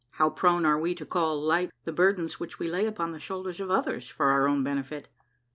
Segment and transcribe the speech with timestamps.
[0.13, 3.59] How prone are we to call light the burdens which we lay upon the shoulders
[3.59, 5.09] of others for our own benefit?